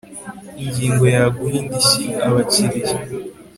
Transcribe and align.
Ingingo 0.63 1.03
ya 1.15 1.23
Guha 1.35 1.55
indishyi 1.61 2.03
abakiriya 2.27 2.95